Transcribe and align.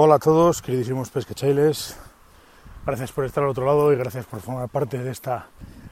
Hola 0.00 0.14
a 0.14 0.18
todos, 0.20 0.62
queridísimos 0.62 1.10
pesquechailes. 1.10 1.96
Gracias 2.86 3.10
por 3.10 3.24
estar 3.24 3.42
al 3.42 3.50
otro 3.50 3.66
lado 3.66 3.92
y 3.92 3.96
gracias 3.96 4.26
por 4.26 4.38
formar 4.40 4.68
parte 4.68 4.96
de 4.96 5.10
esta 5.10 5.48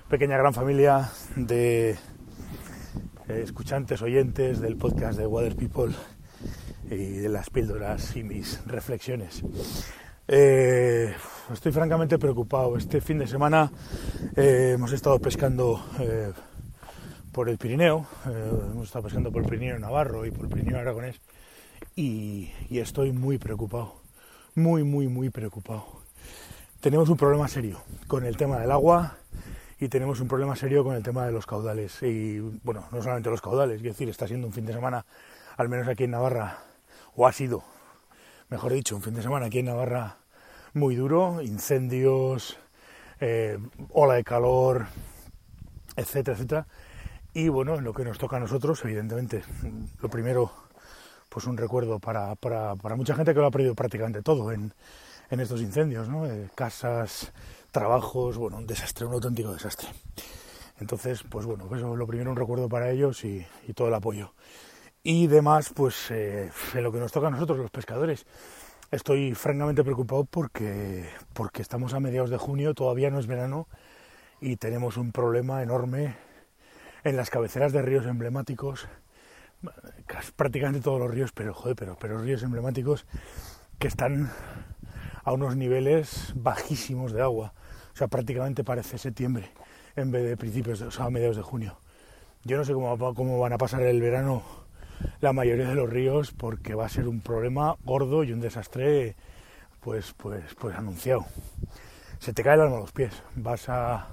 pequeña 0.08 0.38
gran 0.38 0.54
familia 0.54 1.10
de 1.34 1.90
eh, 1.90 3.40
escuchantes, 3.42 4.02
oyentes 4.02 4.60
del 4.60 4.76
podcast 4.76 5.18
de 5.18 5.26
Water 5.26 5.56
People 5.56 5.92
y 6.88 7.16
de 7.16 7.28
las 7.28 7.50
píldoras 7.50 8.14
y 8.14 8.22
mis 8.22 8.64
reflexiones. 8.64 9.42
Eh, 10.28 11.12
estoy 11.52 11.72
francamente 11.72 12.16
preocupado. 12.16 12.76
Este 12.76 13.00
fin 13.00 13.18
de 13.18 13.26
semana 13.26 13.72
eh, 14.36 14.74
hemos 14.76 14.92
estado 14.92 15.18
pescando 15.18 15.84
por 17.32 17.48
el 17.48 17.58
Pirineo, 17.58 18.06
hemos 18.24 18.86
estado 18.86 19.06
pescando 19.06 19.32
por 19.32 19.42
el 19.42 19.48
Pirineo 19.48 19.76
Navarro 19.80 20.24
y 20.24 20.30
por 20.30 20.44
el 20.44 20.52
Pirineo 20.52 20.78
Aragonés 20.78 21.20
y, 21.96 22.52
estoy 22.70 23.10
muy 23.10 23.38
preocupado, 23.38 23.94
muy, 24.54 24.84
muy, 24.84 25.08
muy 25.08 25.30
preocupado. 25.30 25.86
Tenemos 26.80 27.08
un 27.08 27.16
problema 27.16 27.48
serio 27.48 27.80
con 28.06 28.26
el 28.26 28.36
tema 28.36 28.58
del 28.58 28.70
agua 28.70 29.16
y 29.80 29.88
tenemos 29.88 30.20
un 30.20 30.28
problema 30.28 30.54
serio 30.56 30.84
con 30.84 30.94
el 30.94 31.02
tema 31.02 31.24
de 31.24 31.32
los 31.32 31.46
caudales. 31.46 32.02
Y 32.02 32.38
bueno, 32.62 32.84
no 32.92 33.02
solamente 33.02 33.30
los 33.30 33.40
caudales, 33.40 33.78
es 33.78 33.82
decir, 33.82 34.10
está 34.10 34.28
siendo 34.28 34.46
un 34.46 34.52
fin 34.52 34.66
de 34.66 34.74
semana, 34.74 35.06
al 35.56 35.70
menos 35.70 35.88
aquí 35.88 36.04
en 36.04 36.10
Navarra, 36.10 36.58
o 37.16 37.26
ha 37.26 37.32
sido, 37.32 37.64
mejor 38.50 38.74
dicho, 38.74 38.94
un 38.94 39.02
fin 39.02 39.14
de 39.14 39.22
semana 39.22 39.46
aquí 39.46 39.60
en 39.60 39.66
Navarra 39.66 40.18
muy 40.74 40.96
duro, 40.96 41.40
incendios, 41.40 42.58
eh, 43.20 43.58
ola 43.94 44.14
de 44.14 44.24
calor, 44.24 44.86
etcétera, 45.96 46.36
etcétera. 46.36 46.66
Y 47.32 47.48
bueno, 47.48 47.76
en 47.76 47.84
lo 47.84 47.94
que 47.94 48.04
nos 48.04 48.18
toca 48.18 48.36
a 48.36 48.40
nosotros, 48.40 48.84
evidentemente, 48.84 49.42
lo 50.02 50.10
primero, 50.10 50.65
pues 51.36 51.46
un 51.46 51.58
recuerdo 51.58 51.98
para, 51.98 52.34
para, 52.34 52.76
para 52.76 52.96
mucha 52.96 53.14
gente 53.14 53.34
que 53.34 53.40
lo 53.40 53.44
ha 53.44 53.50
perdido 53.50 53.74
prácticamente 53.74 54.22
todo 54.22 54.52
en, 54.52 54.72
en 55.28 55.40
estos 55.40 55.60
incendios, 55.60 56.08
¿no? 56.08 56.24
Eh, 56.24 56.48
casas, 56.54 57.30
trabajos, 57.70 58.38
bueno, 58.38 58.56
un 58.56 58.66
desastre, 58.66 59.04
un 59.04 59.12
auténtico 59.12 59.52
desastre. 59.52 59.86
Entonces, 60.80 61.22
pues 61.28 61.44
bueno, 61.44 61.68
eso 61.76 61.94
lo 61.94 62.06
primero 62.06 62.30
un 62.30 62.38
recuerdo 62.38 62.70
para 62.70 62.90
ellos 62.90 63.22
y, 63.26 63.46
y 63.68 63.74
todo 63.74 63.88
el 63.88 63.94
apoyo. 63.94 64.32
Y 65.02 65.26
demás, 65.26 65.74
pues 65.74 66.10
eh, 66.10 66.50
en 66.72 66.82
lo 66.82 66.90
que 66.90 67.00
nos 67.00 67.12
toca 67.12 67.26
a 67.26 67.30
nosotros, 67.30 67.58
los 67.58 67.70
pescadores, 67.70 68.24
estoy 68.90 69.34
francamente 69.34 69.84
preocupado 69.84 70.24
porque, 70.24 71.06
porque 71.34 71.60
estamos 71.60 71.92
a 71.92 72.00
mediados 72.00 72.30
de 72.30 72.38
junio, 72.38 72.72
todavía 72.72 73.10
no 73.10 73.18
es 73.18 73.26
verano 73.26 73.68
y 74.40 74.56
tenemos 74.56 74.96
un 74.96 75.12
problema 75.12 75.62
enorme 75.62 76.16
en 77.04 77.14
las 77.14 77.28
cabeceras 77.28 77.74
de 77.74 77.82
ríos 77.82 78.06
emblemáticos, 78.06 78.88
casi 80.06 80.32
prácticamente 80.32 80.80
todos 80.80 81.00
los 81.00 81.10
ríos, 81.10 81.32
pero 81.32 81.54
joder, 81.54 81.76
pero, 81.76 81.96
pero 81.98 82.18
ríos 82.20 82.42
emblemáticos 82.42 83.06
que 83.78 83.88
están 83.88 84.30
a 85.24 85.32
unos 85.32 85.56
niveles 85.56 86.32
bajísimos 86.36 87.12
de 87.12 87.22
agua. 87.22 87.52
O 87.92 87.96
sea, 87.96 88.08
prácticamente 88.08 88.64
parece 88.64 88.98
septiembre 88.98 89.50
en 89.96 90.10
vez 90.10 90.24
de 90.24 90.36
principios, 90.36 90.80
o 90.82 90.90
sea, 90.90 91.10
mediados 91.10 91.36
de 91.36 91.42
junio. 91.42 91.78
Yo 92.44 92.56
no 92.56 92.64
sé 92.64 92.74
cómo, 92.74 93.14
cómo 93.14 93.40
van 93.40 93.52
a 93.52 93.58
pasar 93.58 93.82
el 93.82 94.00
verano 94.00 94.42
la 95.20 95.32
mayoría 95.32 95.68
de 95.68 95.74
los 95.74 95.90
ríos 95.90 96.32
porque 96.32 96.74
va 96.74 96.86
a 96.86 96.88
ser 96.88 97.08
un 97.08 97.20
problema 97.20 97.76
gordo 97.84 98.24
y 98.24 98.32
un 98.32 98.40
desastre 98.40 99.16
pues 99.80 100.14
pues 100.16 100.54
pues 100.58 100.76
anunciado. 100.76 101.26
Se 102.18 102.32
te 102.32 102.42
cae 102.42 102.54
el 102.54 102.62
alma 102.62 102.76
a 102.76 102.80
los 102.80 102.92
pies. 102.92 103.22
Vas 103.34 103.68
a, 103.68 104.08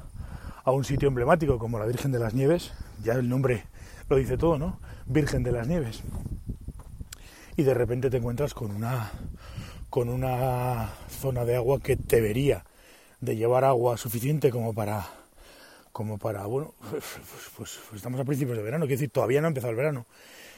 a 0.64 0.72
un 0.72 0.84
sitio 0.86 1.08
emblemático 1.10 1.58
como 1.60 1.80
la 1.80 1.86
Virgen 1.86 2.12
de 2.12 2.20
las 2.20 2.34
Nieves, 2.34 2.72
ya 3.04 3.14
el 3.14 3.28
nombre 3.30 3.66
lo 4.10 4.18
dice 4.18 4.38
todo, 4.38 4.58
¿no? 4.58 4.80
Virgen 5.06 5.44
de 5.44 5.52
las 5.52 5.68
Nieves. 5.68 6.02
Y 7.56 7.64
de 7.64 7.74
repente 7.74 8.10
te 8.10 8.18
encuentras 8.18 8.54
con 8.54 8.72
una 8.72 9.12
con 9.90 10.10
una 10.10 10.90
zona 11.08 11.46
de 11.46 11.56
agua 11.56 11.80
que 11.80 11.96
debería 11.96 12.66
de 13.22 13.36
llevar 13.36 13.64
agua 13.64 13.96
suficiente 13.98 14.50
como 14.50 14.74
para 14.74 15.08
como 15.92 16.18
para 16.18 16.46
bueno 16.48 16.74
pues, 16.90 17.04
pues- 17.56 17.80
pues 17.88 17.98
estamos 17.98 18.20
a 18.20 18.26
principios 18.26 18.58
de 18.58 18.64
verano 18.64 18.86
quiero 18.86 18.98
decir 19.00 19.12
todavía 19.12 19.40
no 19.40 19.48
ha 19.48 19.50
empezado 19.50 19.70
el 19.70 19.78
verano 19.78 20.08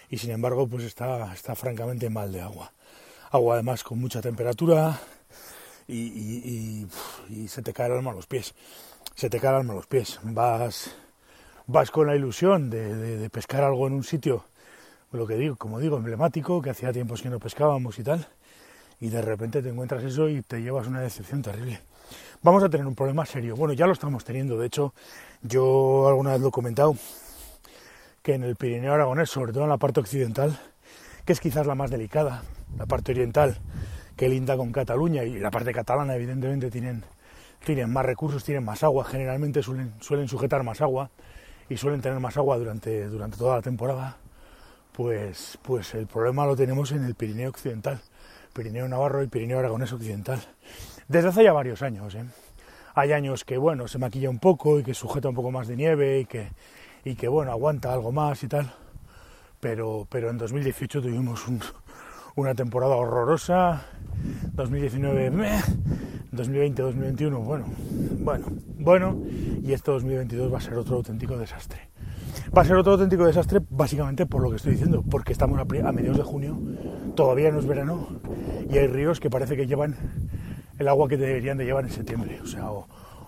y 0.09 0.19
sin 0.19 0.31
embargo 0.31 0.68
pues 0.68 0.85
está 0.85 1.34
está 1.34 1.53
francamente 1.53 2.09
mal 2.09 2.31
de 2.31 2.40
agua 2.40 2.72
agua 3.29 3.56
además 3.56 3.84
con 3.84 4.00
mucha 4.00 4.22
temperatura 4.22 5.02
y, 5.85 5.97
y- 5.97 6.88
y- 7.29 7.44
y 7.44 7.47
se 7.50 7.62
te 7.62 7.74
cae 7.74 7.88
el 7.88 7.94
alma 7.97 8.12
a 8.12 8.16
los 8.16 8.28
pies 8.28 8.53
se 9.16 9.30
te 9.30 9.40
cae 9.40 9.52
el 9.52 9.56
alma 9.58 9.74
a 9.74 9.78
los 9.78 9.88
pies 9.88 10.20
vas 10.24 10.96
vas 11.68 11.90
con 11.90 12.08
la 12.08 12.16
ilusión 12.16 12.70
de 12.70 13.30
pescar 13.31 13.64
algo 13.64 13.88
en 13.88 13.94
un 13.94 14.03
sitio 14.03 14.46
lo 15.12 15.26
que 15.26 15.36
digo 15.36 15.56
como 15.56 15.80
digo 15.80 15.98
emblemático 15.98 16.62
que 16.62 16.70
hacía 16.70 16.92
tiempos 16.94 17.22
que 17.22 17.30
no 17.30 17.40
pescábamos 17.40 17.98
y 17.98 18.03
tal 18.03 18.28
y 19.00 19.09
de 19.09 19.22
repente 19.22 19.62
te 19.62 19.70
encuentras 19.70 20.03
eso 20.03 20.30
y 20.30 20.42
te 20.42 20.62
llevas 20.62 20.88
una 20.88 21.02
decepción 21.02 21.42
terrible. 21.42 21.81
Vamos 22.42 22.64
a 22.64 22.70
tener 22.70 22.86
un 22.86 22.96
problema 22.96 23.26
serio. 23.26 23.56
Bueno, 23.56 23.74
ya 23.74 23.88
lo 23.88 23.94
estamos 23.94 24.24
teniendo. 24.24 24.58
De 24.58 24.68
hecho, 24.68 24.94
yo 25.42 26.08
alguna 26.08 26.32
vez 26.32 26.42
lo 26.42 26.50
he 26.50 26.52
comentado 26.52 26.96
que 28.22 28.36
en 28.36 28.44
el 28.44 28.56
Pirineo 28.56 28.94
Aragonés, 28.94 29.30
sobre 29.30 29.53
todo 29.53 29.64
en 29.64 29.70
la 29.70 29.78
parte 29.78 30.00
occidental, 30.00 30.59
que 31.26 31.34
es 31.34 31.40
quizás 31.40 31.68
la 31.68 31.76
más 31.76 31.92
delicada, 31.92 32.44
la 32.78 32.86
parte 32.86 33.12
oriental, 33.12 33.59
que 34.16 34.30
linda 34.30 34.56
con 34.58 34.72
Cataluña 34.72 35.24
y 35.24 35.40
la 35.40 35.52
parte 35.52 35.74
catalana, 35.74 36.16
evidentemente, 36.16 36.72
tienen, 36.72 37.03
tienen 37.66 37.92
más 37.92 38.06
recursos, 38.06 38.44
tienen 38.44 38.64
más 38.64 38.84
agua, 38.84 39.03
generalmente 39.03 39.62
suelen, 39.62 39.94
suelen 40.00 40.28
sujetar 40.30 40.64
más 40.64 40.81
agua 40.81 41.09
y 41.68 41.76
suelen 41.78 42.00
tener 42.02 42.20
más 42.20 42.38
agua 42.38 42.58
durante, 42.58 43.08
durante 43.08 43.38
toda 43.38 43.56
la 43.58 43.62
temporada, 43.62 44.18
pues, 44.94 45.58
pues 45.62 45.94
el 45.96 46.08
problema 46.08 46.46
lo 46.46 46.56
tenemos 46.56 46.92
en 46.94 47.03
el 47.03 47.16
Pirineo 47.16 47.50
Occidental. 47.50 48.00
Pirineo 48.53 48.88
Navarro 48.88 49.22
y 49.22 49.28
Pirineo 49.28 49.59
Aragonés 49.59 49.92
Occidental. 49.92 50.40
Desde 51.09 51.28
hace 51.28 51.44
ya 51.44 51.52
varios 51.52 51.81
años. 51.81 52.16
¿eh? 52.16 52.24
Hay 52.94 53.12
años 53.12 53.44
que, 53.44 53.58
bueno, 53.58 53.88
se 53.90 53.97
maquilla 53.97 54.30
un 54.30 54.40
poco 54.40 54.80
y 54.80 54.84
que 54.84 54.94
sujeta 54.94 55.28
un 55.28 55.36
poco 55.36 55.52
más 55.52 55.68
de 55.68 55.76
nieve 55.76 56.20
y 56.22 56.26
que, 56.26 56.52
y 57.03 57.16
que 57.16 57.28
bueno, 57.28 57.52
aguanta 57.52 57.92
algo 57.92 58.14
más 58.14 58.42
y 58.44 58.47
tal. 58.47 58.72
Pero, 59.59 60.08
pero 60.09 60.30
en 60.30 60.38
2018 60.38 61.02
tuvimos 61.02 61.46
un- 61.47 61.59
una 62.36 62.56
temporada 62.56 62.96
horrorosa. 62.96 63.86
2019, 64.53 65.32
meh. 65.32 65.59
2020, 66.35 66.81
2021, 66.81 67.40
bueno, 67.40 67.66
bueno, 68.19 68.46
bueno. 68.79 69.18
Y 69.63 69.73
este 69.73 69.91
2022 69.91 70.53
va 70.53 70.57
a 70.57 70.62
ser 70.62 70.75
otro 70.75 70.97
auténtico 70.97 71.38
desastre. 71.38 71.90
Va 72.56 72.62
a 72.62 72.66
ser 72.66 72.75
otro 72.75 72.94
auténtico 72.94 73.25
desastre 73.25 73.62
básicamente 73.69 74.25
por 74.25 74.41
lo 74.41 74.50
que 74.50 74.57
estoy 74.57 74.73
diciendo, 74.73 75.03
porque 75.09 75.34
estamos 75.34 75.59
a, 75.59 75.91
mediados 75.91 76.18
de 76.18 76.23
junio, 76.23 76.57
todavía 77.16 77.51
no 77.51 77.59
es 77.59 77.66
verano 77.66 78.07
y 78.69 78.78
hay 78.78 78.88
ríos 78.88 79.19
que 79.19 79.29
parece 79.29 79.56
que 79.56 79.68
llevan 79.68 79.96
el 80.78 80.88
agua 80.88 81.07
que 81.07 81.18
deberían 81.18 81.57
de 81.57 81.66
llevar 81.66 81.85
en 81.85 81.91
septiembre. 81.91 82.40
O 82.41 82.47
sea, 82.47 82.72
o, 82.72 82.88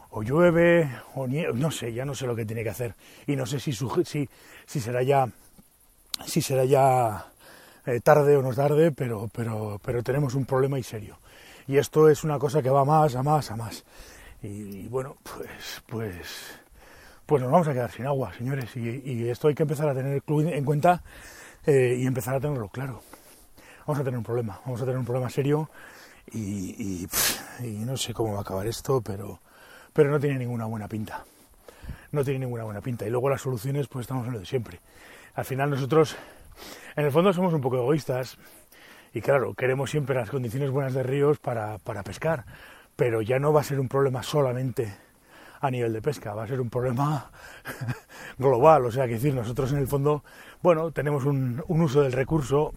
o 0.09 0.24
llueve, 0.24 0.89
o 1.16 1.28
nieve, 1.28 1.53
no 1.53 1.72
sé, 1.72 1.94
ya 1.94 2.06
no 2.06 2.16
sé 2.16 2.28
lo 2.28 2.35
que 2.35 2.45
tiene 2.45 2.63
que 2.63 2.69
hacer. 2.69 2.95
Y 3.25 3.35
no 3.35 3.45
sé 3.45 3.59
si, 3.59 3.72
si, 3.72 4.29
si 4.66 4.79
será 4.79 5.03
ya, 5.03 5.29
si 6.25 6.41
será 6.41 6.66
ya 6.66 7.28
eh, 7.85 8.00
tarde 8.01 8.35
o 8.35 8.41
no 8.41 8.53
tarde, 8.53 8.91
pero, 8.91 9.29
pero, 9.34 9.79
pero 9.84 10.03
tenemos 10.03 10.35
un 10.35 10.45
problema 10.45 10.78
y 10.78 10.84
serio. 10.84 11.18
Y 11.67 11.78
esto 11.78 12.09
es 12.09 12.23
una 12.23 12.39
cosa 12.39 12.61
que 12.61 12.69
va 12.69 12.85
más, 12.85 13.16
a 13.16 13.23
más, 13.23 13.51
a 13.51 13.55
más. 13.55 13.83
Y, 14.41 14.88
bueno, 14.88 15.17
pues, 15.23 15.83
pues, 15.88 16.59
pues 17.25 17.41
nos 17.41 17.51
vamos 17.51 17.67
a 17.67 17.73
quedar 17.73 17.91
sin 17.91 18.05
agua, 18.05 18.33
señores. 18.33 18.75
Y, 18.78 19.28
esto 19.29 19.50
hay 19.50 19.55
que 19.55 19.63
empezar 19.63 19.89
a 19.89 19.94
tener 19.94 20.22
en 20.27 20.66
cuenta 20.66 21.03
eh, 21.66 21.97
y 22.00 22.06
empezar 22.06 22.35
a 22.35 22.39
tenerlo 22.39 22.69
claro. 22.69 23.01
Vamos 23.85 24.00
a 24.00 24.03
tener 24.03 24.17
un 24.17 24.23
problema, 24.23 24.59
vamos 24.66 24.81
a 24.81 24.85
tener 24.85 24.97
un 24.97 25.06
problema 25.06 25.29
serio 25.29 25.69
y, 26.31 27.03
y, 27.03 27.07
y 27.63 27.85
no 27.85 27.95
sé 27.95 28.13
cómo 28.13 28.33
va 28.33 28.39
a 28.39 28.41
acabar 28.41 28.67
esto, 28.67 29.01
pero, 29.01 29.39
pero 29.94 30.11
no 30.11 30.19
tiene 30.19 30.38
ninguna 30.38 30.66
buena 30.66 30.88
pinta. 30.88 31.25
No 32.11 32.23
tiene 32.23 32.39
ninguna 32.39 32.63
buena 32.63 32.81
pinta. 32.81 33.06
Y 33.06 33.09
luego 33.09 33.29
las 33.29 33.41
soluciones, 33.41 33.88
pues 33.88 34.03
estamos 34.03 34.25
en 34.27 34.33
lo 34.33 34.39
de 34.39 34.45
siempre. 34.45 34.79
Al 35.35 35.45
final 35.45 35.69
nosotros, 35.69 36.16
en 36.95 37.06
el 37.06 37.11
fondo, 37.11 37.33
somos 37.33 37.53
un 37.53 37.61
poco 37.61 37.77
egoístas 37.77 38.38
y 39.17 39.22
claro, 39.22 39.55
queremos 39.55 39.89
siempre 39.89 40.16
las 40.16 40.29
condiciones 40.29 40.69
buenas 40.69 40.94
de 40.94 41.01
ríos 41.01 41.39
para, 41.39 41.80
para 41.80 42.03
pescar, 42.03 42.45
pero 42.95 43.24
ya 43.24 43.39
no 43.39 43.51
va 43.51 43.62
a 43.62 43.63
ser 43.63 43.80
un 43.80 43.88
problema 43.88 44.21
solamente 44.21 44.94
a 45.59 45.71
nivel 45.71 45.92
de 45.92 46.03
pesca, 46.03 46.36
va 46.36 46.44
a 46.44 46.47
ser 46.47 46.62
un 46.62 46.69
problema 46.69 47.31
global. 48.38 48.86
O 48.86 48.92
sea, 48.92 49.07
que 49.07 49.13
decir, 49.13 49.33
nosotros 49.33 49.71
en 49.71 49.80
el 49.80 49.88
fondo, 49.88 50.24
bueno, 50.62 50.92
tenemos 50.92 51.25
un, 51.25 51.63
un 51.68 51.81
uso 51.81 52.03
del 52.03 52.12
recurso 52.12 52.75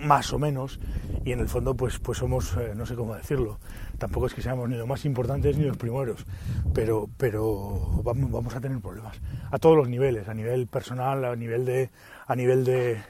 más 0.00 0.32
o 0.32 0.38
menos 0.38 0.80
y 1.26 1.32
en 1.32 1.40
el 1.40 1.48
fondo 1.48 1.74
pues 1.74 1.98
pues 1.98 2.16
somos 2.16 2.56
eh, 2.56 2.72
no 2.74 2.86
sé 2.86 2.94
cómo 2.94 3.14
decirlo 3.14 3.58
tampoco 3.98 4.26
es 4.26 4.32
que 4.32 4.40
seamos 4.40 4.66
ni 4.66 4.76
los 4.76 4.88
más 4.88 5.04
importantes 5.04 5.58
ni 5.58 5.64
los 5.64 5.76
primeros 5.76 6.24
pero 6.72 7.10
pero 7.18 8.00
vamos, 8.02 8.30
vamos 8.30 8.56
a 8.56 8.60
tener 8.60 8.80
problemas 8.80 9.20
a 9.50 9.58
todos 9.58 9.76
los 9.76 9.90
niveles 9.90 10.28
a 10.28 10.34
nivel 10.34 10.66
personal 10.66 11.22
a 11.26 11.36
nivel 11.36 11.66
de 11.66 11.90
a 12.26 12.34
nivel 12.34 12.64
de 12.64 13.02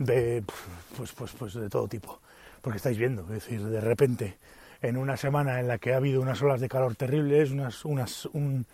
de 0.00 0.42
pues 0.96 1.12
pues 1.12 1.32
pues 1.38 1.54
de 1.54 1.68
todo 1.68 1.86
tipo 1.86 2.20
porque 2.60 2.78
estáis 2.78 2.98
viendo 2.98 3.22
es 3.22 3.28
decir 3.28 3.64
de 3.64 3.80
repente 3.80 4.38
en 4.82 4.96
una 4.96 5.16
semana 5.16 5.60
en 5.60 5.68
la 5.68 5.78
que 5.78 5.92
ha 5.92 5.98
habido 5.98 6.20
unas 6.20 6.42
olas 6.42 6.60
de 6.60 6.68
calor 6.68 6.96
terribles 6.96 7.50
unas 7.50 7.84
unas 7.84 8.26
un, 8.32 8.66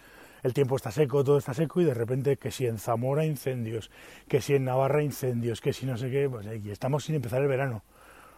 el 0.46 0.54
tiempo 0.54 0.76
está 0.76 0.92
seco, 0.92 1.24
todo 1.24 1.38
está 1.38 1.54
seco 1.54 1.80
y 1.80 1.84
de 1.84 1.92
repente 1.92 2.36
que 2.36 2.52
si 2.52 2.66
en 2.66 2.78
Zamora 2.78 3.24
incendios, 3.24 3.90
que 4.28 4.40
si 4.40 4.54
en 4.54 4.64
Navarra 4.64 5.02
incendios, 5.02 5.60
que 5.60 5.72
si 5.72 5.86
no 5.86 5.96
sé 5.96 6.08
qué, 6.08 6.28
pues 6.30 6.46
y 6.64 6.70
estamos 6.70 7.04
sin 7.04 7.16
empezar 7.16 7.42
el 7.42 7.48
verano. 7.48 7.82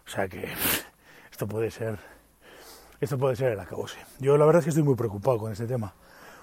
O 0.07 0.11
sea 0.11 0.27
que 0.27 0.49
esto 1.31 1.47
puede 1.47 1.71
ser, 1.71 1.99
esto 2.99 3.19
puede 3.19 3.37
ser 3.37 3.53
el 3.53 3.61
acabose. 3.61 3.99
Yo 4.21 4.39
la 4.39 4.47
verdad 4.47 4.61
es 4.61 4.65
que 4.65 4.71
estoy 4.71 4.85
muy 4.85 4.97
preocupado 4.97 5.37
con 5.37 5.53
este 5.53 5.67
tema, 5.67 5.93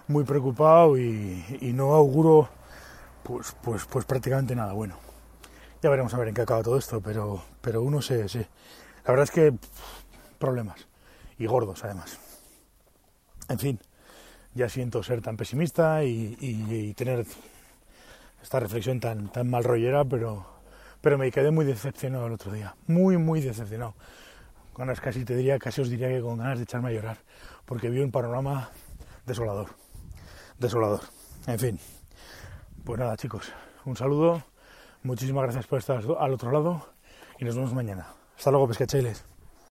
muy 0.07 0.23
preocupado 0.23 0.99
y, 0.99 1.73
no 1.73 1.95
auguro 1.95 2.47
pues, 3.23 3.55
pues, 3.63 3.85
pues 3.85 4.05
prácticamente 4.05 4.55
nada 4.55 4.73
bueno. 4.73 5.04
Ya 5.85 5.91
veremos 5.91 6.15
a 6.15 6.17
ver 6.17 6.29
en 6.29 6.33
qué 6.33 6.41
acaba 6.41 6.63
todo 6.63 6.79
esto, 6.79 6.99
pero, 6.99 7.43
pero 7.61 7.83
uno 7.83 8.01
se, 8.01 8.27
se 8.27 8.39
la 8.39 9.11
verdad 9.11 9.25
es 9.25 9.29
que 9.29 9.53
problemas 10.39 10.87
y 11.37 11.45
gordos 11.45 11.83
además. 11.83 12.17
En 13.49 13.59
fin, 13.59 13.79
ya 14.55 14.67
siento 14.67 15.03
ser 15.03 15.21
tan 15.21 15.37
pesimista 15.37 16.03
y, 16.03 16.91
tener 16.97 17.27
esta 18.41 18.59
reflexión 18.59 18.99
tan, 18.99 19.31
tan 19.31 19.47
mal 19.47 19.63
rollera, 19.63 20.03
pero, 20.03 20.47
pero 21.01 21.19
me 21.19 21.29
quedé 21.29 21.51
muy 21.51 21.65
decepcionado 21.65 22.25
el 22.25 22.33
otro 22.33 22.51
día, 22.51 22.75
muy, 22.87 23.17
muy 23.17 23.41
decepcionado. 23.41 23.93
Ganas 24.75 24.99
casi 24.99 25.23
te 25.23 25.35
diría, 25.35 25.59
casi 25.59 25.81
os 25.81 25.89
diría 25.91 26.09
que 26.09 26.19
con 26.19 26.39
ganas 26.39 26.57
de 26.57 26.63
echarme 26.63 26.89
a 26.89 26.93
llorar, 26.93 27.17
porque 27.65 27.91
vi 27.91 27.99
un 27.99 28.11
panorama 28.11 28.71
desolador, 29.27 29.67
desolador. 30.57 31.01
En 31.45 31.59
fin, 31.59 31.79
pues 32.83 32.99
nada 32.99 33.15
chicos, 33.17 33.53
un 33.85 33.95
saludo, 33.95 34.41
muchísimas 35.05 35.43
gracias 35.43 35.67
por 35.67 35.79
estar 35.79 36.03
al 36.19 36.33
otro 36.33 36.51
lado 36.51 36.85
y 37.39 37.45
nos 37.45 37.55
vemos 37.55 37.73
mañana. 37.73 38.07
Hasta 38.37 38.51
luego, 38.51 38.67
pescachailes. 38.67 39.34